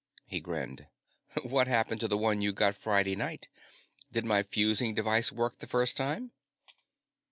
He 0.25 0.39
grinned. 0.39 0.87
"What 1.43 1.67
happened 1.67 1.99
to 1.99 2.07
the 2.07 2.17
one 2.17 2.41
you 2.41 2.53
got 2.53 2.75
Friday 2.75 3.15
night? 3.15 3.49
Did 4.11 4.25
my 4.25 4.41
fusing 4.41 4.95
device 4.95 5.31
work 5.31 5.59
the 5.59 5.67
first 5.67 5.95
time?" 5.95 6.31